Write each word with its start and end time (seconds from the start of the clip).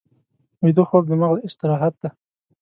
ویده 0.63 0.83
خوب 0.89 1.03
د 1.07 1.11
مغز 1.21 1.37
استراحت 1.47 1.93
دی 2.01 2.09